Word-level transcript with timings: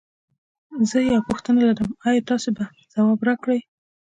زه 0.89 0.97
یوه 1.09 1.21
پوښتنه 1.27 1.59
لرم 1.67 1.91
ایا 2.07 2.21
تاسو 2.29 2.49
به 2.55 2.63
ځواب 2.93 3.19
راکړی؟ 3.27 3.59